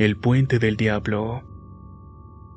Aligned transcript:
El 0.00 0.16
Puente 0.16 0.58
del 0.58 0.78
Diablo. 0.78 1.42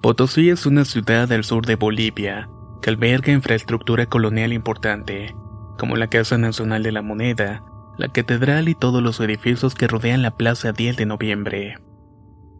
Potosí 0.01 0.49
es 0.49 0.65
una 0.65 0.85
ciudad 0.85 1.29
al 1.29 1.43
sur 1.43 1.65
de 1.65 1.75
Bolivia 1.75 2.49
que 2.81 2.89
alberga 2.89 3.33
infraestructura 3.33 4.05
colonial 4.05 4.53
importante, 4.53 5.35
como 5.77 5.97
la 5.97 6.07
Casa 6.07 6.37
Nacional 6.37 6.83
de 6.83 6.93
la 6.93 7.01
Moneda, 7.01 7.65
la 7.97 8.07
Catedral 8.07 8.69
y 8.69 8.75
todos 8.75 9.03
los 9.03 9.19
edificios 9.19 9.75
que 9.75 9.89
rodean 9.89 10.21
la 10.21 10.37
Plaza 10.37 10.71
10 10.71 10.95
de 10.95 11.05
Noviembre. 11.05 11.75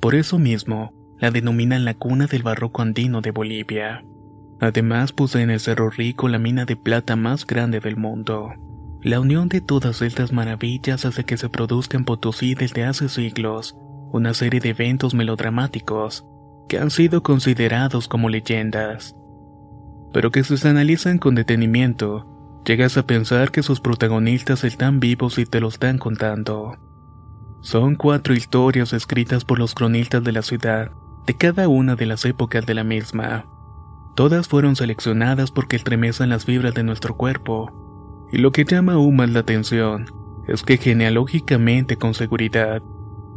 Por 0.02 0.16
eso 0.16 0.38
mismo, 0.38 0.92
la 1.18 1.31
denominan 1.31 1.86
la 1.86 1.94
cuna 1.94 2.28
del 2.28 2.44
barroco 2.44 2.81
andino 2.81 3.22
de 3.22 3.31
Bolivia. 3.31 4.03
Además 4.59 5.14
posee 5.14 5.44
en 5.44 5.52
el 5.52 5.62
Cerro 5.62 5.92
Rico 5.92 6.28
la 6.28 6.40
mina 6.40 6.66
de 6.66 6.75
plata 6.75 7.16
más 7.16 7.47
grande 7.47 7.80
del 7.80 7.95
mundo. 7.95 8.50
La 9.02 9.22
unión 9.22 9.47
de 9.47 9.62
todas 9.62 10.02
estas 10.02 10.34
maravillas 10.34 11.06
hace 11.06 11.23
que 11.23 11.38
se 11.38 11.47
produzca 11.47 11.95
en 11.95 12.03
Potosí 12.03 12.53
desde 12.53 12.84
hace 12.84 13.08
siglos 13.08 13.78
una 14.14 14.36
serie 14.36 14.59
de 14.59 14.69
eventos 14.69 15.16
melodramáticos 15.16 16.23
que 16.69 16.78
han 16.78 16.92
sido 16.92 17.23
considerados 17.23 18.08
como 18.08 18.30
leyendas, 18.30 19.16
pero 20.14 20.31
que 20.31 20.44
si 20.44 20.56
se 20.56 20.69
analizan 20.69 21.17
con 21.17 21.33
detenimiento, 21.33 22.61
llegas 22.64 22.95
a 22.97 23.08
pensar 23.08 23.52
que 23.52 23.64
sus 23.64 23.81
protagonistas 23.81 24.64
están 24.64 25.00
vivos 25.00 25.39
y 25.39 25.45
te 25.47 25.59
lo 25.59 25.67
están 25.67 25.97
contando. 25.97 26.78
Son 27.61 27.95
cuatro 27.95 28.36
historias 28.36 28.94
escritas 28.94 29.45
por 29.45 29.57
los 29.57 29.73
cronistas 29.73 30.23
de 30.23 30.31
la 30.31 30.44
ciudad, 30.44 30.91
de 31.25 31.34
cada 31.34 31.68
una 31.68 31.96
de 31.96 32.06
las 32.06 32.23
épocas 32.25 32.68
de 32.68 32.75
la 32.75 32.84
misma. 32.84 33.47
Todas 34.16 34.47
fueron 34.47 34.75
seleccionadas 34.75 35.50
porque 35.50 35.75
estremecen 35.75 36.29
las 36.29 36.46
fibras 36.46 36.75
de 36.75 36.84
nuestro 36.84 37.18
cuerpo, 37.18 38.28
y 38.31 38.38
lo 38.38 38.52
que 38.52 38.63
llama 38.63 38.94
aún 38.94 39.16
más 39.16 39.31
la 39.31 39.40
atención 39.40 40.06
es 40.47 40.62
que 40.62 40.78
genealógicamente 40.78 41.97
con 41.97 42.13
seguridad 42.13 42.84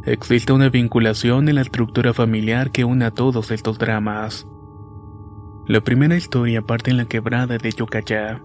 existe 0.07 0.53
una 0.53 0.69
vinculación 0.69 1.49
en 1.49 1.55
la 1.55 1.61
estructura 1.61 2.13
familiar 2.13 2.71
que 2.71 2.85
une 2.85 3.05
a 3.05 3.11
todos 3.11 3.51
estos 3.51 3.77
dramas. 3.77 4.47
La 5.67 5.81
primera 5.81 6.15
historia 6.15 6.61
parte 6.61 6.91
en 6.91 6.97
la 6.97 7.05
quebrada 7.05 7.57
de 7.57 7.71
Yocayá. 7.71 8.41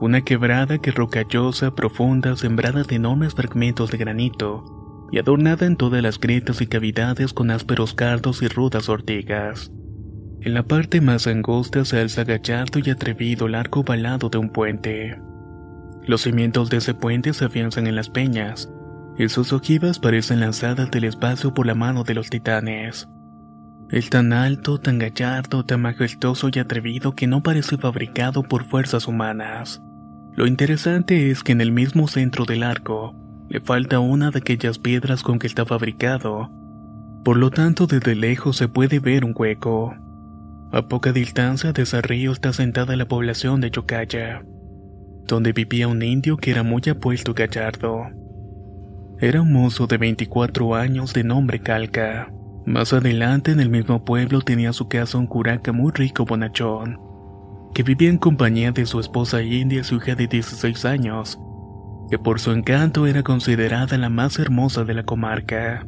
Una 0.00 0.22
quebrada 0.22 0.78
que 0.78 0.90
rocallosa, 0.90 1.74
profunda, 1.74 2.34
sembrada 2.34 2.82
de 2.82 2.96
enormes 2.96 3.34
fragmentos 3.34 3.90
de 3.90 3.98
granito 3.98 5.08
y 5.12 5.18
adornada 5.18 5.66
en 5.66 5.76
todas 5.76 6.02
las 6.02 6.18
grietas 6.18 6.62
y 6.62 6.66
cavidades 6.66 7.34
con 7.34 7.50
ásperos 7.50 7.92
cardos 7.92 8.40
y 8.42 8.48
rudas 8.48 8.88
ortigas. 8.88 9.70
En 10.40 10.54
la 10.54 10.62
parte 10.62 11.02
más 11.02 11.26
angosta 11.26 11.84
se 11.84 12.00
alza 12.00 12.24
gallardo 12.24 12.80
y 12.82 12.88
atrevido 12.88 13.46
el 13.46 13.54
arco 13.54 13.82
balado 13.82 14.30
de 14.30 14.38
un 14.38 14.48
puente. 14.48 15.20
Los 16.06 16.22
cimientos 16.22 16.70
de 16.70 16.78
ese 16.78 16.94
puente 16.94 17.34
se 17.34 17.44
afianzan 17.44 17.86
en 17.86 17.96
las 17.96 18.08
peñas, 18.08 18.72
y 19.20 19.28
sus 19.28 19.52
ojivas 19.52 19.98
parecen 19.98 20.40
lanzadas 20.40 20.90
del 20.90 21.04
espacio 21.04 21.52
por 21.52 21.66
la 21.66 21.74
mano 21.74 22.04
de 22.04 22.14
los 22.14 22.30
titanes. 22.30 23.06
Es 23.90 24.08
tan 24.08 24.32
alto, 24.32 24.78
tan 24.78 24.98
gallardo, 24.98 25.62
tan 25.62 25.82
majestuoso 25.82 26.48
y 26.50 26.58
atrevido 26.58 27.14
que 27.14 27.26
no 27.26 27.42
parece 27.42 27.76
fabricado 27.76 28.42
por 28.42 28.64
fuerzas 28.64 29.06
humanas. 29.06 29.82
Lo 30.32 30.46
interesante 30.46 31.30
es 31.30 31.42
que 31.42 31.52
en 31.52 31.60
el 31.60 31.70
mismo 31.70 32.08
centro 32.08 32.46
del 32.46 32.62
arco 32.62 33.14
le 33.50 33.60
falta 33.60 34.00
una 34.00 34.30
de 34.30 34.38
aquellas 34.38 34.78
piedras 34.78 35.22
con 35.22 35.38
que 35.38 35.48
está 35.48 35.66
fabricado. 35.66 36.50
Por 37.22 37.36
lo 37.36 37.50
tanto, 37.50 37.86
desde 37.86 38.14
lejos 38.14 38.56
se 38.56 38.68
puede 38.68 39.00
ver 39.00 39.26
un 39.26 39.34
hueco. 39.36 39.94
A 40.72 40.88
poca 40.88 41.12
distancia 41.12 41.74
de 41.74 41.82
ese 41.82 42.00
río 42.00 42.32
está 42.32 42.54
sentada 42.54 42.96
la 42.96 43.06
población 43.06 43.60
de 43.60 43.70
Yocaya, 43.70 44.42
donde 45.26 45.52
vivía 45.52 45.88
un 45.88 46.02
indio 46.02 46.38
que 46.38 46.52
era 46.52 46.62
muy 46.62 46.80
apuesto 46.88 47.32
y 47.32 47.34
gallardo. 47.34 48.06
Era 49.22 49.42
un 49.42 49.52
mozo 49.52 49.86
de 49.86 49.98
24 49.98 50.74
años 50.74 51.12
de 51.12 51.24
nombre 51.24 51.60
Calca. 51.60 52.32
Más 52.64 52.94
adelante 52.94 53.50
en 53.50 53.60
el 53.60 53.68
mismo 53.68 54.02
pueblo 54.02 54.40
tenía 54.40 54.72
su 54.72 54.88
casa 54.88 55.18
un 55.18 55.26
curaca 55.26 55.72
muy 55.72 55.92
rico 55.92 56.24
bonachón, 56.24 56.98
que 57.74 57.82
vivía 57.82 58.08
en 58.08 58.16
compañía 58.16 58.72
de 58.72 58.86
su 58.86 58.98
esposa 58.98 59.42
india 59.42 59.80
y 59.80 59.84
su 59.84 59.96
hija 59.96 60.14
de 60.14 60.26
16 60.26 60.86
años, 60.86 61.38
que 62.10 62.18
por 62.18 62.40
su 62.40 62.52
encanto 62.52 63.06
era 63.06 63.22
considerada 63.22 63.98
la 63.98 64.08
más 64.08 64.38
hermosa 64.38 64.84
de 64.84 64.94
la 64.94 65.02
comarca. 65.02 65.86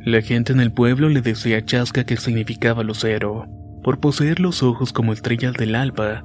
La 0.00 0.20
gente 0.20 0.52
en 0.52 0.58
el 0.58 0.72
pueblo 0.72 1.08
le 1.08 1.20
decía 1.20 1.64
chasca 1.64 2.02
que 2.02 2.16
significaba 2.16 2.82
lucero, 2.82 3.46
por 3.84 4.00
poseer 4.00 4.40
los 4.40 4.64
ojos 4.64 4.92
como 4.92 5.12
estrellas 5.12 5.54
del 5.54 5.76
alba, 5.76 6.24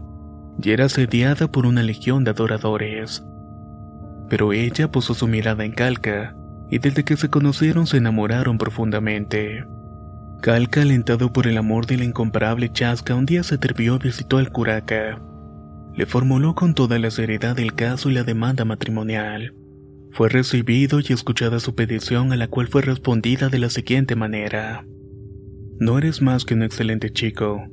y 0.63 0.71
era 0.71 0.85
asediada 0.85 1.51
por 1.51 1.67
una 1.67 1.83
legión 1.83 2.23
de 2.23 2.31
adoradores 2.31 3.23
pero 4.31 4.53
ella 4.53 4.89
puso 4.89 5.13
su 5.13 5.27
mirada 5.27 5.65
en 5.65 5.73
Calca, 5.73 6.37
y 6.69 6.79
desde 6.79 7.03
que 7.03 7.17
se 7.17 7.27
conocieron 7.27 7.85
se 7.85 7.97
enamoraron 7.97 8.57
profundamente. 8.57 9.65
Calca, 10.41 10.83
alentado 10.83 11.33
por 11.33 11.47
el 11.47 11.57
amor 11.57 11.85
de 11.85 11.97
la 11.97 12.05
incomparable 12.05 12.71
Chasca, 12.71 13.13
un 13.13 13.25
día 13.25 13.43
se 13.43 13.55
atrevió 13.55 13.97
y 13.97 14.05
visitó 14.07 14.37
al 14.37 14.49
curaca. 14.49 15.21
Le 15.93 16.05
formuló 16.05 16.55
con 16.55 16.75
toda 16.75 16.97
la 16.97 17.11
seriedad 17.11 17.59
el 17.59 17.73
caso 17.73 18.09
y 18.09 18.13
la 18.13 18.23
demanda 18.23 18.63
matrimonial. 18.63 19.53
Fue 20.11 20.29
recibido 20.29 21.01
y 21.01 21.11
escuchada 21.11 21.59
su 21.59 21.75
petición 21.75 22.31
a 22.31 22.37
la 22.37 22.47
cual 22.47 22.69
fue 22.69 22.83
respondida 22.83 23.49
de 23.49 23.59
la 23.59 23.69
siguiente 23.69 24.15
manera. 24.15 24.85
No 25.77 25.97
eres 25.97 26.21
más 26.21 26.45
que 26.45 26.53
un 26.53 26.63
excelente 26.63 27.11
chico. 27.11 27.65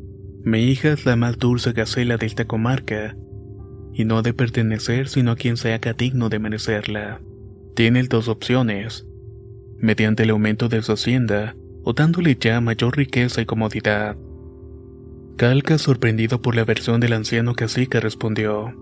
Mi 0.43 0.65
hija 0.65 0.89
es 0.89 1.07
la 1.07 1.15
más 1.15 1.39
dulce 1.39 1.71
gacela 1.71 2.17
de 2.17 2.27
esta 2.27 2.47
comarca, 2.47 3.15
y 3.99 4.05
no 4.05 4.23
de 4.23 4.33
pertenecer 4.33 5.09
sino 5.09 5.33
a 5.33 5.37
quien 5.37 5.57
se 5.57 5.75
haga 5.75 5.93
digno 5.93 6.29
de 6.29 6.39
merecerla. 6.39 7.21
Tiene 7.75 8.05
dos 8.05 8.29
opciones, 8.29 9.07
mediante 9.77 10.23
el 10.23 10.31
aumento 10.31 10.69
de 10.69 10.83
su 10.83 10.93
hacienda 10.93 11.57
o 11.83 11.95
dándole 11.95 12.37
ya 12.41 12.61
mayor 12.61 12.97
riqueza 12.97 13.43
y 13.43 13.47
comodidad. 13.47 14.17
Calca, 15.37 15.79
sorprendido 15.79 16.41
por 16.41 16.55
la 16.55 16.65
versión 16.65 17.01
del 17.01 17.13
anciano 17.13 17.55
cacique, 17.55 17.99
respondió, 17.99 18.73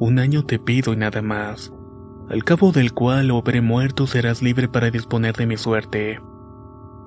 Un 0.00 0.18
año 0.18 0.44
te 0.44 0.58
pido 0.58 0.92
y 0.92 0.96
nada 0.96 1.22
más, 1.22 1.72
al 2.28 2.42
cabo 2.42 2.72
del 2.72 2.92
cual 2.92 3.30
o 3.30 3.38
habré 3.38 3.60
muerto 3.60 4.08
serás 4.08 4.42
libre 4.42 4.68
para 4.68 4.90
disponer 4.90 5.36
de 5.36 5.46
mi 5.46 5.56
suerte. 5.56 6.18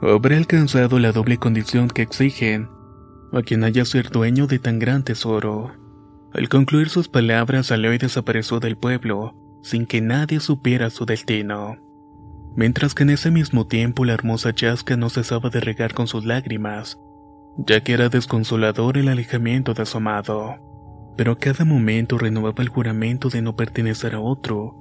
habré 0.01 0.37
alcanzado 0.37 0.97
la 0.97 1.11
doble 1.11 1.37
condición 1.37 1.89
que 1.89 2.03
exigen 2.03 2.69
a 3.33 3.41
quien 3.41 3.65
haya 3.65 3.83
ser 3.83 4.11
dueño 4.11 4.47
de 4.47 4.59
tan 4.59 4.79
gran 4.79 5.03
tesoro. 5.03 5.86
Al 6.37 6.49
concluir 6.49 6.89
sus 6.89 7.07
palabras 7.07 7.65
salió 7.65 7.91
y 7.93 7.97
desapareció 7.97 8.59
del 8.59 8.77
pueblo, 8.77 9.33
sin 9.63 9.87
que 9.87 10.01
nadie 10.01 10.39
supiera 10.39 10.91
su 10.91 11.07
destino. 11.07 11.77
Mientras 12.55 12.93
que 12.93 13.01
en 13.03 13.09
ese 13.09 13.31
mismo 13.31 13.65
tiempo 13.65 14.05
la 14.05 14.13
hermosa 14.13 14.53
Chasca 14.53 14.97
no 14.97 15.09
cesaba 15.09 15.49
de 15.49 15.59
regar 15.61 15.95
con 15.95 16.05
sus 16.05 16.25
lágrimas, 16.25 16.99
ya 17.57 17.81
que 17.81 17.93
era 17.93 18.09
desconsolador 18.09 18.99
el 18.99 19.07
alejamiento 19.07 19.73
de 19.73 19.85
su 19.87 19.97
amado. 19.97 20.57
pero 21.17 21.31
a 21.31 21.37
cada 21.39 21.65
momento 21.65 22.19
renovaba 22.19 22.61
el 22.61 22.69
juramento 22.69 23.29
de 23.29 23.41
no 23.41 23.55
pertenecer 23.55 24.13
a 24.13 24.19
otro, 24.19 24.75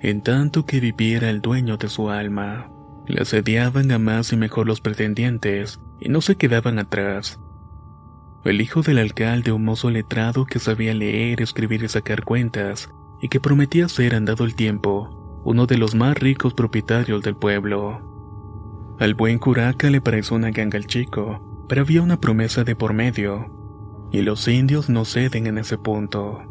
en 0.00 0.22
tanto 0.22 0.64
que 0.64 0.80
viviera 0.80 1.28
el 1.28 1.42
dueño 1.42 1.76
de 1.76 1.90
su 1.90 2.08
alma. 2.08 2.72
Le 3.06 3.20
asediaban 3.20 3.92
a 3.92 3.98
más 3.98 4.32
y 4.32 4.38
mejor 4.38 4.66
los 4.66 4.80
pretendientes, 4.80 5.78
y 6.00 6.08
no 6.08 6.22
se 6.22 6.36
quedaban 6.36 6.78
atrás. 6.78 7.38
El 8.44 8.60
hijo 8.60 8.82
del 8.82 8.98
alcalde, 8.98 9.52
un 9.52 9.64
mozo 9.64 9.90
letrado 9.90 10.46
que 10.46 10.58
sabía 10.58 10.94
leer, 10.94 11.40
escribir 11.40 11.84
y 11.84 11.88
sacar 11.88 12.24
cuentas, 12.24 12.90
y 13.20 13.28
que 13.28 13.38
prometía 13.38 13.88
ser, 13.88 14.16
andado 14.16 14.44
el 14.44 14.56
tiempo, 14.56 15.40
uno 15.44 15.66
de 15.66 15.78
los 15.78 15.94
más 15.94 16.18
ricos 16.18 16.52
propietarios 16.52 17.22
del 17.22 17.36
pueblo. 17.36 18.00
Al 18.98 19.14
buen 19.14 19.38
curaca 19.38 19.90
le 19.90 20.00
pareció 20.00 20.36
una 20.36 20.50
ganga 20.50 20.76
al 20.76 20.86
chico, 20.86 21.40
pero 21.68 21.82
había 21.82 22.02
una 22.02 22.18
promesa 22.20 22.64
de 22.64 22.74
por 22.74 22.94
medio, 22.94 23.48
y 24.10 24.22
los 24.22 24.48
indios 24.48 24.88
no 24.90 25.04
ceden 25.04 25.46
en 25.46 25.58
ese 25.58 25.78
punto. 25.78 26.42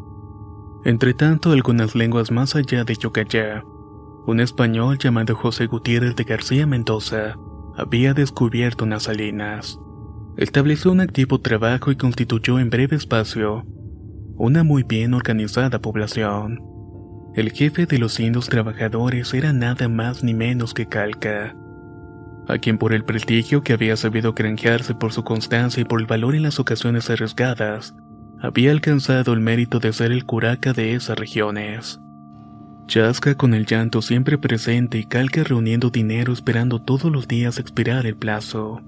Entretanto, 0.84 1.52
algunas 1.52 1.94
lenguas 1.94 2.30
más 2.30 2.56
allá 2.56 2.84
de 2.84 2.94
Yocayá, 2.94 3.64
un 4.24 4.40
español 4.40 4.98
llamado 4.98 5.34
José 5.34 5.66
Gutiérrez 5.66 6.16
de 6.16 6.24
García 6.24 6.66
Mendoza 6.66 7.38
había 7.76 8.14
descubierto 8.14 8.84
unas 8.84 9.04
salinas. 9.04 9.78
Estableció 10.36 10.92
un 10.92 11.00
activo 11.00 11.40
trabajo 11.40 11.90
y 11.92 11.96
constituyó 11.96 12.58
en 12.58 12.70
breve 12.70 12.96
espacio 12.96 13.66
una 14.36 14.64
muy 14.64 14.82
bien 14.82 15.14
organizada 15.14 15.80
población. 15.80 16.60
El 17.34 17.52
jefe 17.52 17.86
de 17.86 17.98
los 17.98 18.18
indios 18.18 18.48
trabajadores 18.48 19.32
era 19.34 19.52
nada 19.52 19.88
más 19.88 20.24
ni 20.24 20.34
menos 20.34 20.74
que 20.74 20.86
Calca, 20.86 21.54
a 22.48 22.58
quien 22.58 22.78
por 22.78 22.92
el 22.92 23.04
prestigio 23.04 23.62
que 23.62 23.72
había 23.72 23.96
sabido 23.96 24.32
granjearse 24.32 24.94
por 24.94 25.12
su 25.12 25.22
constancia 25.22 25.80
y 25.80 25.84
por 25.84 26.00
el 26.00 26.06
valor 26.06 26.34
en 26.34 26.42
las 26.42 26.58
ocasiones 26.58 27.08
arriesgadas, 27.10 27.94
había 28.40 28.72
alcanzado 28.72 29.32
el 29.32 29.40
mérito 29.40 29.78
de 29.78 29.92
ser 29.92 30.12
el 30.12 30.24
curaca 30.24 30.72
de 30.72 30.94
esas 30.94 31.18
regiones. 31.18 32.00
Chasca 32.86 33.36
con 33.36 33.54
el 33.54 33.64
llanto 33.64 34.02
siempre 34.02 34.38
presente 34.38 34.98
y 34.98 35.04
Calca 35.04 35.44
reuniendo 35.44 35.90
dinero 35.90 36.32
esperando 36.32 36.82
todos 36.82 37.12
los 37.12 37.28
días 37.28 37.58
expirar 37.58 38.06
el 38.06 38.16
plazo. 38.16 38.82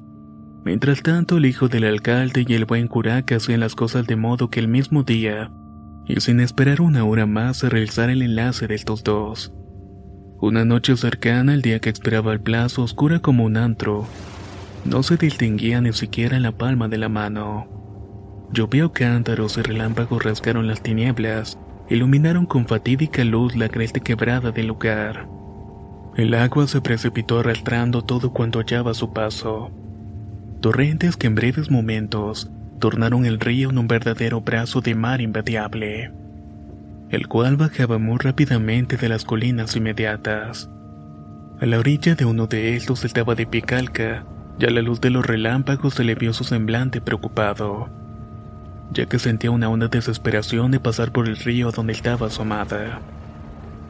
Mientras 0.64 1.02
tanto, 1.02 1.36
el 1.36 1.44
hijo 1.44 1.68
del 1.68 1.84
alcalde 1.84 2.44
y 2.48 2.54
el 2.54 2.64
buen 2.64 2.88
curaca 2.88 3.36
hacían 3.36 3.60
las 3.60 3.74
cosas 3.74 4.06
de 4.06 4.16
modo 4.16 4.48
que 4.48 4.60
el 4.60 4.68
mismo 4.68 5.02
día, 5.02 5.50
y 6.06 6.18
sin 6.20 6.40
esperar 6.40 6.80
una 6.80 7.04
hora 7.04 7.26
más, 7.26 7.58
se 7.58 7.68
realizara 7.68 8.12
el 8.12 8.22
enlace 8.22 8.66
de 8.66 8.74
estos 8.74 9.04
dos. 9.04 9.52
Una 10.40 10.64
noche 10.64 10.96
cercana, 10.96 11.52
el 11.52 11.60
día 11.60 11.80
que 11.80 11.90
esperaba 11.90 12.32
el 12.32 12.40
plazo, 12.40 12.82
oscura 12.82 13.20
como 13.20 13.44
un 13.44 13.58
antro, 13.58 14.06
no 14.86 15.02
se 15.02 15.16
distinguía 15.16 15.82
ni 15.82 15.92
siquiera 15.92 16.40
la 16.40 16.52
palma 16.52 16.88
de 16.88 16.98
la 16.98 17.08
mano. 17.10 17.68
Llovió 18.52 18.92
cántaros 18.92 19.58
y 19.58 19.62
relámpagos 19.62 20.22
rasgaron 20.24 20.66
las 20.66 20.82
tinieblas, 20.82 21.58
iluminaron 21.90 22.46
con 22.46 22.66
fatídica 22.66 23.22
luz 23.24 23.54
la 23.54 23.68
cresta 23.68 24.00
quebrada 24.00 24.50
del 24.50 24.68
lugar. 24.68 25.28
El 26.16 26.32
agua 26.34 26.66
se 26.68 26.80
precipitó 26.80 27.40
arrastrando 27.40 28.02
todo 28.02 28.32
cuanto 28.32 28.60
hallaba 28.60 28.94
su 28.94 29.12
paso. 29.12 29.70
Torrentes 30.64 31.18
que 31.18 31.26
en 31.26 31.34
breves 31.34 31.70
momentos 31.70 32.50
tornaron 32.78 33.26
el 33.26 33.38
río 33.38 33.68
en 33.68 33.76
un 33.76 33.86
verdadero 33.86 34.40
brazo 34.40 34.80
de 34.80 34.94
mar 34.94 35.20
invadiable, 35.20 36.10
el 37.10 37.28
cual 37.28 37.58
bajaba 37.58 37.98
muy 37.98 38.16
rápidamente 38.16 38.96
de 38.96 39.10
las 39.10 39.26
colinas 39.26 39.76
inmediatas. 39.76 40.70
A 41.60 41.66
la 41.66 41.78
orilla 41.78 42.14
de 42.14 42.24
uno 42.24 42.46
de 42.46 42.76
estos 42.76 43.04
estaba 43.04 43.34
de 43.34 43.44
picalca, 43.44 44.24
y 44.58 44.64
a 44.64 44.70
la 44.70 44.80
luz 44.80 45.02
de 45.02 45.10
los 45.10 45.26
relámpagos 45.26 45.92
se 45.92 46.04
le 46.04 46.14
vio 46.14 46.32
su 46.32 46.44
semblante 46.44 47.02
preocupado 47.02 47.90
ya 48.90 49.04
que 49.04 49.18
sentía 49.18 49.50
una 49.50 49.68
honda 49.68 49.88
desesperación 49.88 50.70
de 50.70 50.80
pasar 50.80 51.12
por 51.12 51.28
el 51.28 51.36
río 51.36 51.72
donde 51.72 51.92
estaba 51.92 52.30
su 52.30 52.40
amada. 52.40 53.02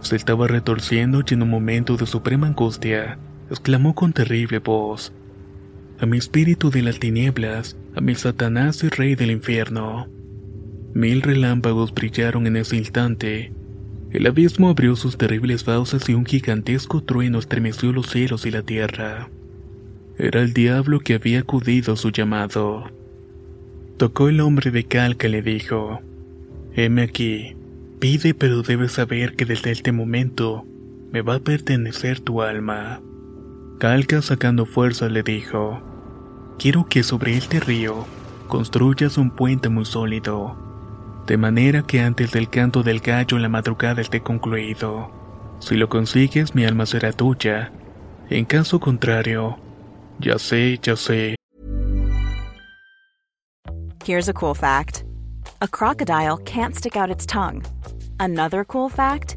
Se 0.01 0.17
estaba 0.17 0.49
retorciendo 0.49 1.23
y 1.25 1.35
en 1.35 1.43
un 1.43 1.51
momento 1.51 1.97
de 1.97 2.07
suprema 2.07 2.49
angustia, 2.49 3.17
exclamó 3.49 3.95
con 3.95 4.13
terrible 4.13 4.59
voz, 4.59 5.13
A 6.01 6.07
mi 6.07 6.19
espíritu 6.19 6.71
de 6.71 6.83
las 6.83 6.99
tinieblas, 6.99 7.77
a 7.95 8.01
mi 8.01 8.17
Satanás 8.17 8.83
y 8.83 8.89
rey 8.89 9.15
del 9.15 9.31
infierno. 9.31 10.09
Mil 10.93 11.23
relámpagos 11.23 11.95
brillaron 11.95 12.49
en 12.49 12.57
ese 12.57 12.77
instante. 12.77 13.53
El 14.11 14.27
abismo 14.27 14.69
abrió 14.69 14.97
sus 14.97 15.17
terribles 15.17 15.63
fauces 15.63 16.09
y 16.09 16.15
un 16.15 16.27
gigantesco 16.27 17.01
trueno 17.03 17.39
estremeció 17.39 17.93
los 17.93 18.09
cielos 18.11 18.45
y 18.45 18.51
la 18.51 18.63
tierra. 18.63 19.31
Era 20.19 20.43
el 20.43 20.53
diablo 20.53 20.99
que 20.99 21.15
había 21.15 21.41
acudido 21.41 21.95
a 21.95 21.97
su 21.97 22.11
llamado. 22.11 22.91
Tocó 23.97 24.29
el 24.29 24.41
hombre 24.41 24.73
de 24.73 24.85
calca 24.85 25.29
y 25.29 25.31
le 25.31 25.43
dijo, 25.43 26.01
Heme 26.75 27.03
aquí, 27.03 27.55
pide 28.01 28.35
pero 28.35 28.63
debes 28.63 28.93
saber 28.93 29.37
que 29.37 29.45
desde 29.45 29.71
este 29.71 29.93
momento 29.93 30.67
me 31.13 31.23
va 31.23 31.37
a 31.37 31.41
pertenecer 31.41 32.19
tu 32.19 32.43
alma. 32.43 33.01
Calca 33.79 34.23
sacando 34.23 34.67
fuerza 34.67 35.09
le 35.09 35.23
dijo, 35.23 35.81
Quiero 36.59 36.87
que 36.89 37.03
sobre 37.03 37.37
este 37.37 37.61
río 37.61 38.07
construyas 38.47 39.19
un 39.19 39.31
puente 39.31 39.69
muy 39.69 39.85
sólido, 39.85 40.57
de 41.27 41.37
manera 41.37 41.83
que 41.83 42.01
antes 42.01 42.31
del 42.33 42.49
canto 42.49 42.83
del 42.83 43.01
gallo 43.01 43.39
la 43.39 43.49
madrugada 43.49 44.01
esté 44.01 44.21
concluido. 44.21 45.11
Si 45.59 45.77
lo 45.77 45.89
consigues 45.89 46.55
mi 46.55 46.65
alma 46.65 46.87
será 46.87 47.13
tuya, 47.13 47.73
en 48.31 48.45
caso 48.45 48.79
contrario, 48.79 49.59
ya 50.21 50.39
sé, 50.39 50.79
ya 50.83 50.97
sé, 50.97 51.35
Here's 54.05 54.29
a 54.29 54.35
cool 54.35 54.55
fact 54.55 55.05
a 55.63 55.67
crocodile 55.69 56.37
can't 56.45 56.77
stick 56.77 56.95
out 56.95 57.11
its 57.11 57.25
tongue. 57.25 57.63
Another 58.21 58.65
cool 58.65 58.91
fact 58.91 59.37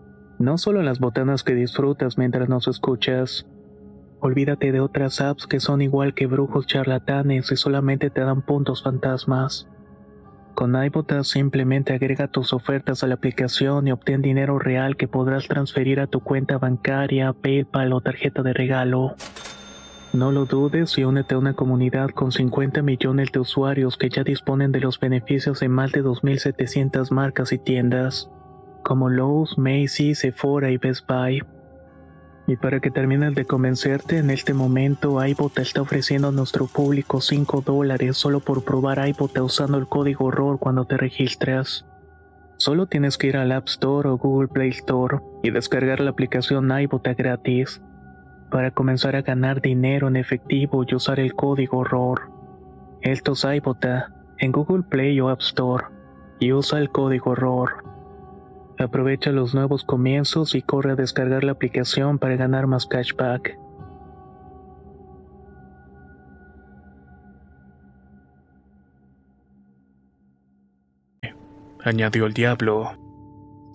no 0.41 0.57
solo 0.57 0.81
las 0.81 0.99
botanas 0.99 1.43
que 1.43 1.55
disfrutas 1.55 2.17
mientras 2.17 2.49
nos 2.49 2.67
escuchas. 2.67 3.45
olvídate 4.19 4.71
de 4.71 4.79
otras 4.79 5.19
apps 5.19 5.47
que 5.47 5.59
son 5.59 5.81
igual 5.81 6.13
que 6.13 6.27
brujos 6.27 6.67
charlatanes 6.67 7.51
y 7.51 7.55
solamente 7.55 8.09
te 8.09 8.21
dan 8.21 8.43
puntos 8.43 8.83
fantasmas. 8.83 9.67
Con 10.53 10.75
iBotas 10.83 11.27
simplemente 11.27 11.93
agrega 11.93 12.27
tus 12.27 12.53
ofertas 12.53 13.03
a 13.03 13.07
la 13.07 13.15
aplicación 13.15 13.87
y 13.87 13.91
obtén 13.91 14.21
dinero 14.21 14.59
real 14.59 14.95
que 14.95 15.07
podrás 15.07 15.47
transferir 15.47 15.99
a 15.99 16.07
tu 16.07 16.19
cuenta 16.19 16.57
bancaria, 16.57 17.33
PayPal 17.33 17.93
o 17.93 18.01
tarjeta 18.01 18.43
de 18.43 18.53
regalo. 18.53 19.15
No 20.13 20.31
lo 20.31 20.45
dudes 20.45 20.97
y 20.97 21.03
únete 21.03 21.35
a 21.35 21.37
una 21.37 21.53
comunidad 21.53 22.09
con 22.09 22.31
50 22.31 22.81
millones 22.81 23.31
de 23.31 23.39
usuarios 23.39 23.97
que 23.97 24.09
ya 24.09 24.23
disponen 24.23 24.71
de 24.71 24.81
los 24.81 24.99
beneficios 24.99 25.61
de 25.61 25.69
más 25.69 25.93
de 25.93 26.03
2.700 26.03 27.11
marcas 27.11 27.53
y 27.53 27.57
tiendas, 27.57 28.29
como 28.83 29.09
Lowe's, 29.09 29.57
Macy's, 29.57 30.19
Sephora 30.19 30.69
y 30.71 30.77
Best 30.77 31.07
Buy. 31.07 31.41
Y 32.47 32.55
para 32.57 32.79
que 32.79 32.91
termines 32.91 33.35
de 33.35 33.45
convencerte, 33.45 34.17
en 34.17 34.29
este 34.29 34.53
momento 34.53 35.23
iBot 35.25 35.57
está 35.59 35.81
ofreciendo 35.81 36.29
a 36.29 36.31
nuestro 36.31 36.67
público 36.67 37.21
5 37.21 37.61
dólares 37.61 38.17
solo 38.17 38.39
por 38.39 38.63
probar 38.63 39.07
iBot 39.07 39.37
usando 39.39 39.77
el 39.77 39.87
código 39.87 40.31
ROR 40.31 40.59
cuando 40.59 40.85
te 40.85 40.97
registras. 40.97 41.85
Solo 42.57 42.87
tienes 42.87 43.17
que 43.17 43.27
ir 43.27 43.37
al 43.37 43.51
App 43.51 43.67
Store 43.67 44.09
o 44.09 44.17
Google 44.17 44.47
Play 44.47 44.69
Store 44.69 45.19
y 45.43 45.51
descargar 45.51 45.99
la 45.99 46.11
aplicación 46.11 46.71
iBot 46.79 47.07
gratis 47.17 47.81
para 48.51 48.71
comenzar 48.71 49.15
a 49.15 49.21
ganar 49.21 49.61
dinero 49.61 50.07
en 50.07 50.17
efectivo 50.17 50.83
y 50.85 50.93
usar 50.93 51.19
el 51.19 51.33
código 51.33 51.83
ROR. 51.83 52.29
Esto 53.01 53.31
es 53.31 53.43
iBota 53.45 54.13
en 54.37 54.51
Google 54.51 54.83
Play 54.83 55.19
o 55.21 55.29
App 55.29 55.41
Store 55.41 55.85
y 56.39 56.53
usa 56.53 56.79
el 56.79 56.91
código 56.91 57.33
ROR. 57.33 57.90
Aprovecha 58.81 59.31
los 59.31 59.53
nuevos 59.53 59.83
comienzos 59.83 60.55
y 60.55 60.63
corre 60.63 60.93
a 60.93 60.95
descargar 60.95 61.43
la 61.43 61.51
aplicación 61.51 62.17
para 62.17 62.35
ganar 62.35 62.65
más 62.65 62.87
cashback. 62.87 63.55
Añadió 71.83 72.25
el 72.25 72.33
diablo. 72.33 72.97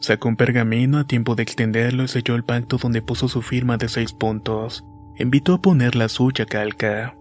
Sacó 0.00 0.28
un 0.28 0.36
pergamino 0.36 0.98
a 0.98 1.04
tiempo 1.04 1.36
de 1.36 1.44
extenderlo 1.44 2.02
y 2.02 2.08
selló 2.08 2.34
el 2.34 2.42
pacto 2.42 2.76
donde 2.76 3.00
puso 3.00 3.28
su 3.28 3.42
firma 3.42 3.76
de 3.76 3.88
seis 3.88 4.12
puntos. 4.12 4.84
Invitó 5.18 5.54
a 5.54 5.62
poner 5.62 5.94
la 5.94 6.08
suya 6.08 6.46
calca. 6.46 7.16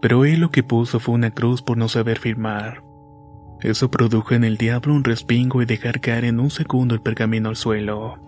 Pero 0.00 0.24
él 0.24 0.40
lo 0.40 0.50
que 0.50 0.64
puso 0.64 0.98
fue 0.98 1.14
una 1.14 1.30
cruz 1.30 1.62
por 1.62 1.78
no 1.78 1.88
saber 1.88 2.18
firmar. 2.18 2.82
Eso 3.62 3.90
produjo 3.90 4.34
en 4.34 4.42
el 4.42 4.56
diablo 4.56 4.92
un 4.92 5.04
respingo 5.04 5.62
y 5.62 5.66
dejar 5.66 6.00
caer 6.00 6.24
en 6.24 6.40
un 6.40 6.50
segundo 6.50 6.94
el 6.94 7.00
pergamino 7.00 7.48
al 7.48 7.56
suelo. 7.56 8.18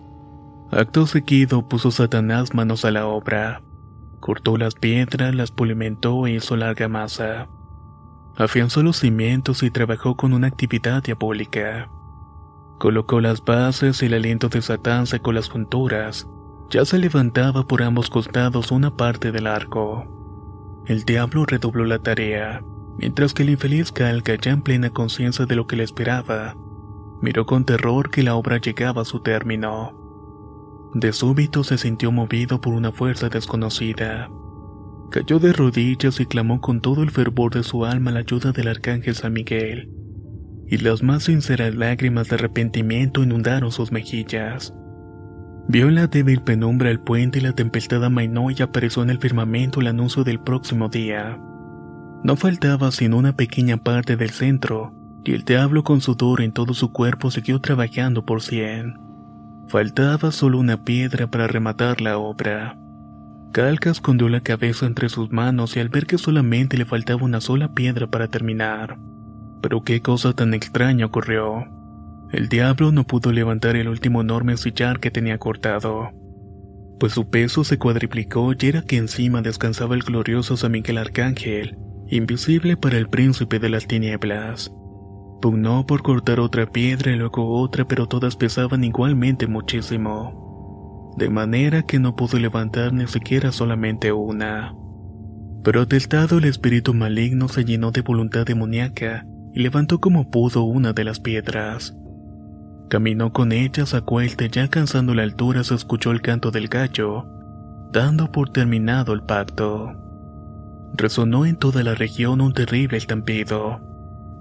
Acto 0.71 1.05
seguido 1.07 1.67
puso 1.67 1.91
Satanás 1.91 2.53
manos 2.53 2.85
a 2.85 2.91
la 2.91 3.05
obra. 3.05 3.61
Cortó 4.21 4.57
las 4.57 4.75
piedras, 4.75 5.35
las 5.35 5.51
pulimentó 5.51 6.25
e 6.25 6.31
hizo 6.31 6.55
larga 6.55 6.87
masa. 6.87 7.49
Afianzó 8.37 8.81
los 8.81 8.97
cimientos 8.97 9.61
y 9.63 9.71
trabajó 9.71 10.15
con 10.15 10.33
una 10.33 10.47
actividad 10.47 11.03
diabólica. 11.03 11.89
Colocó 12.79 13.19
las 13.19 13.43
bases 13.43 14.01
y 14.03 14.05
el 14.05 14.13
aliento 14.13 14.47
de 14.47 14.61
Satán 14.61 15.05
secó 15.05 15.33
las 15.33 15.49
junturas. 15.49 16.27
Ya 16.69 16.85
se 16.85 16.97
levantaba 16.97 17.67
por 17.67 17.83
ambos 17.83 18.09
costados 18.09 18.71
una 18.71 18.95
parte 18.95 19.31
del 19.31 19.47
arco. 19.47 20.05
El 20.85 21.03
diablo 21.03 21.45
redobló 21.45 21.85
la 21.85 21.99
tarea 21.99 22.61
mientras 22.97 23.33
que 23.33 23.43
el 23.43 23.49
infeliz 23.49 23.91
Calca, 23.91 24.35
ya 24.35 24.51
en 24.51 24.61
plena 24.61 24.89
conciencia 24.89 25.45
de 25.45 25.55
lo 25.55 25.67
que 25.67 25.75
le 25.75 25.83
esperaba, 25.83 26.55
miró 27.21 27.45
con 27.45 27.65
terror 27.65 28.09
que 28.09 28.23
la 28.23 28.35
obra 28.35 28.57
llegaba 28.57 29.01
a 29.01 29.05
su 29.05 29.21
término. 29.21 30.05
De 30.93 31.11
súbito 31.11 31.63
se 31.63 31.77
sintió 31.77 32.11
movido 32.11 32.61
por 32.61 32.73
una 32.73 32.91
fuerza 32.91 33.29
desconocida. 33.29 34.29
Cayó 35.11 35.39
de 35.39 35.53
rodillas 35.53 36.19
y 36.19 36.25
clamó 36.25 36.61
con 36.61 36.81
todo 36.81 37.03
el 37.03 37.11
fervor 37.11 37.53
de 37.53 37.63
su 37.63 37.85
alma 37.85 38.11
la 38.11 38.19
ayuda 38.19 38.51
del 38.51 38.69
arcángel 38.69 39.15
San 39.15 39.33
Miguel, 39.33 39.89
y 40.67 40.77
las 40.77 41.03
más 41.03 41.23
sinceras 41.23 41.75
lágrimas 41.75 42.29
de 42.29 42.35
arrepentimiento 42.35 43.23
inundaron 43.23 43.71
sus 43.71 43.91
mejillas. 43.91 44.73
Vio 45.67 45.87
en 45.87 45.95
la 45.95 46.07
débil 46.07 46.41
penumbra 46.41 46.91
el 46.91 46.99
puente 46.99 47.39
y 47.39 47.41
la 47.41 47.53
tempestad 47.53 48.03
amainó 48.03 48.51
y 48.51 48.61
apareció 48.61 49.03
en 49.03 49.09
el 49.09 49.19
firmamento 49.19 49.81
el 49.81 49.87
anuncio 49.87 50.23
del 50.23 50.39
próximo 50.39 50.89
día. 50.89 51.39
No 52.23 52.35
faltaba 52.35 52.91
sino 52.91 53.17
una 53.17 53.35
pequeña 53.35 53.77
parte 53.77 54.15
del 54.15 54.31
centro, 54.31 54.93
y 55.23 55.33
el 55.33 55.43
diablo 55.43 55.83
con 55.83 56.01
sudor 56.01 56.41
en 56.41 56.51
todo 56.51 56.73
su 56.73 56.91
cuerpo 56.91 57.31
siguió 57.31 57.59
trabajando 57.59 58.25
por 58.25 58.41
cien. 58.41 58.99
Faltaba 59.67 60.31
solo 60.31 60.59
una 60.59 60.83
piedra 60.83 61.27
para 61.27 61.47
rematar 61.47 62.01
la 62.01 62.17
obra. 62.17 62.77
Calca 63.51 63.89
escondió 63.89 64.29
la 64.29 64.41
cabeza 64.41 64.85
entre 64.85 65.09
sus 65.09 65.31
manos 65.31 65.75
y 65.75 65.79
al 65.79 65.89
ver 65.89 66.05
que 66.05 66.17
solamente 66.17 66.77
le 66.77 66.85
faltaba 66.85 67.23
una 67.23 67.41
sola 67.41 67.73
piedra 67.73 68.07
para 68.07 68.27
terminar. 68.27 68.99
Pero 69.61 69.83
qué 69.83 70.01
cosa 70.01 70.33
tan 70.33 70.53
extraña 70.53 71.05
ocurrió. 71.05 71.65
El 72.31 72.49
diablo 72.49 72.91
no 72.91 73.05
pudo 73.05 73.31
levantar 73.31 73.75
el 73.75 73.87
último 73.87 74.21
enorme 74.21 74.57
sillar 74.57 74.99
que 74.99 75.09
tenía 75.09 75.37
cortado, 75.37 76.11
pues 76.99 77.13
su 77.13 77.29
peso 77.29 77.63
se 77.63 77.77
cuadriplicó 77.77 78.53
y 78.53 78.67
era 78.67 78.81
que 78.81 78.97
encima 78.97 79.41
descansaba 79.41 79.95
el 79.95 80.03
glorioso 80.03 80.57
San 80.57 80.71
Miguel 80.71 80.97
Arcángel, 80.97 81.77
invisible 82.07 82.77
para 82.77 82.97
el 82.97 83.09
príncipe 83.09 83.59
de 83.59 83.69
las 83.69 83.87
tinieblas. 83.87 84.71
Pugnó 85.41 85.85
por 85.85 86.01
cortar 86.01 86.39
otra 86.39 86.65
piedra 86.71 87.11
y 87.11 87.15
luego 87.15 87.59
otra, 87.59 87.87
pero 87.87 88.07
todas 88.07 88.35
pesaban 88.35 88.83
igualmente 88.83 89.47
muchísimo. 89.47 91.13
De 91.17 91.29
manera 91.29 91.83
que 91.83 91.99
no 91.99 92.15
pudo 92.15 92.39
levantar 92.39 92.93
ni 92.93 93.07
siquiera 93.07 93.51
solamente 93.51 94.11
una. 94.11 94.75
Protestado 95.63 96.37
el 96.37 96.45
espíritu 96.45 96.93
maligno 96.93 97.47
se 97.47 97.65
llenó 97.65 97.91
de 97.91 98.01
voluntad 98.01 98.45
demoníaca 98.45 99.25
y 99.53 99.61
levantó 99.61 99.99
como 99.99 100.29
pudo 100.29 100.63
una 100.63 100.93
de 100.93 101.03
las 101.03 101.19
piedras. 101.19 101.95
Caminó 102.89 103.33
con 103.33 103.51
ella 103.51 103.83
a 103.93 104.01
cuesta 104.01 104.45
ya 104.45 104.63
alcanzando 104.63 105.15
la 105.15 105.23
altura 105.23 105.63
se 105.63 105.73
escuchó 105.73 106.11
el 106.11 106.21
canto 106.21 106.51
del 106.51 106.67
gallo, 106.67 107.25
dando 107.91 108.31
por 108.31 108.49
terminado 108.49 109.13
el 109.13 109.23
pacto. 109.23 110.04
Resonó 110.97 111.45
en 111.45 111.57
toda 111.57 111.83
la 111.83 111.93
región 111.93 112.39
un 112.39 112.53
terrible 112.53 112.97
estampido. 112.97 113.81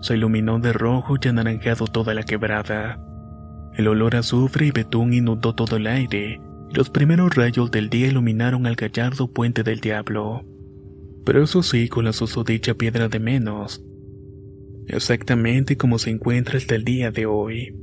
Se 0.00 0.14
iluminó 0.14 0.60
de 0.60 0.72
rojo 0.72 1.16
y 1.20 1.28
anaranjado 1.28 1.86
toda 1.86 2.14
la 2.14 2.22
quebrada. 2.22 3.00
El 3.74 3.88
olor 3.88 4.14
a 4.14 4.20
azufre 4.20 4.66
y 4.66 4.70
betún 4.70 5.12
inundó 5.12 5.54
todo 5.54 5.76
el 5.76 5.88
aire, 5.88 6.40
y 6.70 6.74
los 6.74 6.90
primeros 6.90 7.34
rayos 7.34 7.72
del 7.72 7.90
día 7.90 8.06
iluminaron 8.06 8.66
al 8.66 8.76
gallardo 8.76 9.32
puente 9.32 9.64
del 9.64 9.80
diablo. 9.80 10.44
Pero 11.24 11.42
eso 11.42 11.62
sí, 11.64 11.88
con 11.88 12.04
la 12.04 12.12
susodicha 12.12 12.74
piedra 12.74 13.08
de 13.08 13.18
menos. 13.18 13.84
Exactamente 14.86 15.76
como 15.76 15.98
se 15.98 16.10
encuentra 16.10 16.58
hasta 16.58 16.76
el 16.76 16.84
día 16.84 17.10
de 17.10 17.26
hoy. 17.26 17.74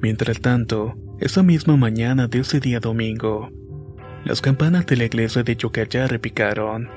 Mientras 0.00 0.40
tanto, 0.40 0.94
esa 1.18 1.42
misma 1.42 1.76
mañana 1.76 2.28
de 2.28 2.40
ese 2.40 2.60
día 2.60 2.78
domingo, 2.78 3.50
las 4.24 4.40
campanas 4.40 4.86
de 4.86 4.96
la 4.96 5.04
iglesia 5.06 5.42
de 5.42 5.56
Chocayá 5.56 6.06
repicaron 6.06 6.88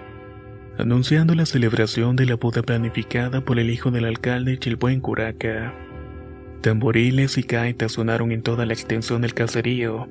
anunciando 0.79 1.35
la 1.35 1.45
celebración 1.45 2.15
de 2.15 2.25
la 2.25 2.35
boda 2.35 2.61
planificada 2.61 3.41
por 3.41 3.59
el 3.59 3.69
hijo 3.69 3.91
del 3.91 4.05
alcalde 4.05 4.57
Chilbuen 4.57 5.01
Curaca. 5.01 5.73
Tamboriles 6.61 7.37
y 7.37 7.41
gaitas 7.41 7.91
sonaron 7.91 8.31
en 8.31 8.43
toda 8.43 8.65
la 8.65 8.73
extensión 8.73 9.21
del 9.21 9.33
caserío, 9.33 10.07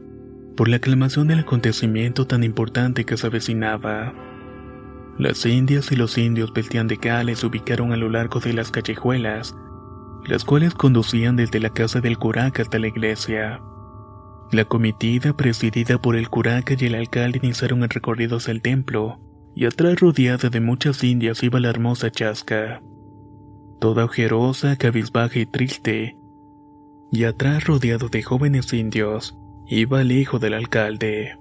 por 0.57 0.69
la 0.69 0.77
aclamación 0.77 1.27
del 1.29 1.41
acontecimiento 1.41 2.27
tan 2.27 2.45
importante 2.45 3.07
que 3.07 3.17
se 3.17 3.27
avecinaba. 3.27 4.13
Las 5.19 5.47
indias 5.47 5.91
y 5.91 5.97
los 5.97 6.19
indios 6.19 6.53
vestian 6.53 6.87
de 6.87 6.99
se 7.35 7.47
ubicaron 7.47 7.93
a 7.93 7.97
lo 7.97 8.11
largo 8.11 8.39
de 8.39 8.53
las 8.53 8.71
callejuelas, 8.71 9.57
las 10.27 10.45
cuales 10.45 10.75
conducían 10.75 11.37
desde 11.37 11.61
la 11.61 11.71
casa 11.71 12.03
del 12.03 12.19
curaca 12.19 12.61
hasta 12.61 12.79
la 12.79 12.89
iglesia. 12.89 13.63
La 14.53 14.67
comitiva, 14.67 15.33
presidida 15.35 15.97
por 15.97 16.15
el 16.15 16.29
curaca 16.29 16.75
y 16.79 16.85
el 16.85 16.95
alcalde, 16.95 17.41
iniciaron 17.43 17.83
el 17.85 17.89
recorrido 17.89 18.37
hacia 18.37 18.53
el 18.53 18.61
templo, 18.61 19.19
y 19.59 19.67
atrás 19.67 19.99
rodeada 19.99 20.51
de 20.51 20.61
muchas 20.61 21.03
indias 21.03 21.43
iba 21.43 21.59
la 21.59 21.69
hermosa 21.69 22.13
chasca, 22.13 22.81
toda 23.81 24.05
ojerosa, 24.05 24.77
cabizbaja 24.77 25.37
y 25.41 25.47
triste, 25.47 26.17
y 27.11 27.25
atrás 27.25 27.65
rodeado 27.65 28.09
de 28.09 28.23
jóvenes 28.23 28.73
indios 28.73 29.37
iba 29.67 30.01
el 30.01 30.13
hijo 30.13 30.39
del 30.39 30.55
alcalde. 30.55 31.41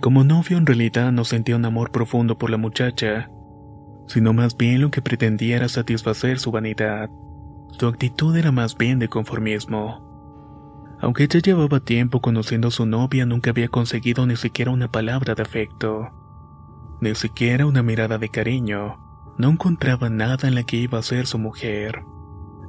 Como 0.00 0.24
novio 0.24 0.56
en 0.56 0.64
realidad 0.64 1.12
no 1.12 1.26
sentía 1.26 1.56
un 1.56 1.66
amor 1.66 1.90
profundo 1.90 2.38
por 2.38 2.48
la 2.48 2.56
muchacha, 2.56 3.30
sino 4.06 4.32
más 4.32 4.56
bien 4.56 4.80
lo 4.80 4.90
que 4.90 5.02
pretendía 5.02 5.56
era 5.56 5.68
satisfacer 5.68 6.38
su 6.38 6.50
vanidad. 6.50 7.10
Su 7.72 7.88
actitud 7.88 8.34
era 8.34 8.52
más 8.52 8.74
bien 8.78 8.98
de 8.98 9.08
conformismo. 9.08 10.00
Aunque 10.98 11.24
ella 11.24 11.40
llevaba 11.40 11.80
tiempo 11.80 12.22
conociendo 12.22 12.68
a 12.68 12.70
su 12.70 12.86
novia, 12.86 13.26
nunca 13.26 13.50
había 13.50 13.68
conseguido 13.68 14.26
ni 14.26 14.36
siquiera 14.36 14.70
una 14.70 14.90
palabra 14.90 15.34
de 15.34 15.42
afecto 15.42 16.10
ni 17.00 17.14
siquiera 17.14 17.66
una 17.66 17.82
mirada 17.82 18.18
de 18.18 18.28
cariño. 18.28 18.98
No 19.38 19.50
encontraba 19.50 20.10
nada 20.10 20.48
en 20.48 20.54
la 20.54 20.64
que 20.64 20.76
iba 20.76 20.98
a 20.98 21.02
ser 21.02 21.26
su 21.26 21.38
mujer. 21.38 22.04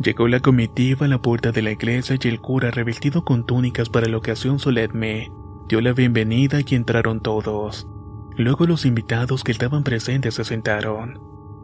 Llegó 0.02 0.28
la 0.28 0.40
comitiva 0.40 1.06
a 1.06 1.10
la 1.10 1.22
puerta 1.22 1.52
de 1.52 1.62
la 1.62 1.72
iglesia 1.72 2.18
y 2.22 2.28
el 2.28 2.42
cura, 2.42 2.72
revestido 2.72 3.24
con 3.24 3.46
túnicas 3.46 3.90
para 3.90 4.08
la 4.08 4.18
ocasión 4.18 4.58
solemne, 4.58 5.32
dio 5.68 5.82
la 5.82 5.94
bienvenida 5.94 6.60
y 6.66 6.76
entraron 6.76 7.20
todos. 7.22 7.88
Luego 8.36 8.66
los 8.66 8.86
invitados 8.86 9.44
que 9.44 9.52
estaban 9.52 9.84
presentes 9.84 10.36
se 10.36 10.44
sentaron. 10.44 11.20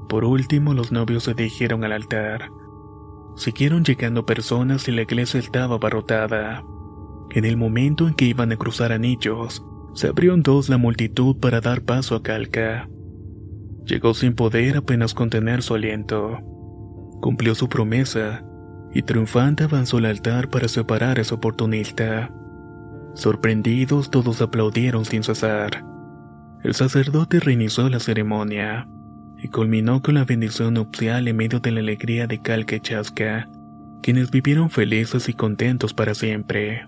Por 0.07 0.25
último, 0.25 0.73
los 0.73 0.91
novios 0.91 1.23
se 1.23 1.33
dirigieron 1.33 1.83
al 1.83 1.93
altar. 1.93 2.51
Siguieron 3.35 3.83
llegando 3.83 4.25
personas 4.25 4.87
y 4.87 4.91
la 4.91 5.03
iglesia 5.03 5.39
estaba 5.39 5.75
abarrotada. 5.75 6.63
En 7.29 7.45
el 7.45 7.57
momento 7.57 8.07
en 8.07 8.13
que 8.13 8.25
iban 8.25 8.51
a 8.51 8.57
cruzar 8.57 8.91
anillos, 8.91 9.65
se 9.97 10.07
abrió 10.09 10.35
en 10.35 10.43
dos 10.43 10.69
la 10.69 10.77
multitud 10.77 11.37
para 11.37 11.59
dar 11.59 11.81
paso 11.81 12.15
a 12.15 12.21
Calca. 12.21 12.87
Llegó 13.83 14.13
sin 14.13 14.35
poder 14.35 14.77
apenas 14.77 15.15
contener 15.15 15.63
su 15.63 15.73
aliento. 15.73 16.37
Cumplió 17.19 17.55
su 17.55 17.67
promesa 17.67 18.45
y 18.93 19.01
triunfante 19.01 19.63
avanzó 19.63 19.97
al 19.97 20.05
altar 20.05 20.51
para 20.51 20.67
separar 20.67 21.19
a 21.19 21.23
su 21.23 21.33
oportunista. 21.33 22.31
Sorprendidos, 23.15 24.11
todos 24.11 24.39
aplaudieron 24.39 25.03
sin 25.03 25.23
cesar. 25.23 25.83
El 26.63 26.75
sacerdote 26.75 27.39
reinició 27.39 27.89
la 27.89 27.99
ceremonia 27.99 28.87
y 29.39 29.47
culminó 29.47 30.03
con 30.03 30.13
la 30.13 30.25
bendición 30.25 30.75
nupcial 30.75 31.27
en 31.27 31.37
medio 31.37 31.59
de 31.59 31.71
la 31.71 31.79
alegría 31.79 32.27
de 32.27 32.39
Calca 32.39 32.75
y 32.75 32.81
Chasca, 32.81 33.49
quienes 34.03 34.29
vivieron 34.29 34.69
felices 34.69 35.27
y 35.27 35.33
contentos 35.33 35.95
para 35.95 36.13
siempre. 36.13 36.87